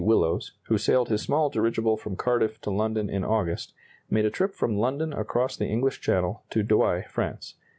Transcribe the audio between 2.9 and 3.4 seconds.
in